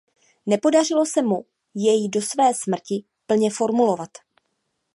[0.45, 1.45] Nepodařilo se mu
[1.75, 4.09] jej do své smrti plně formulovat.